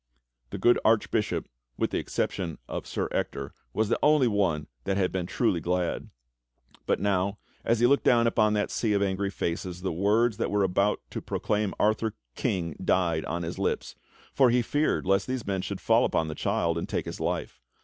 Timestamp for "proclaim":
11.21-11.75